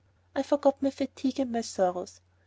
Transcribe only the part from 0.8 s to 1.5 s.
my fatigue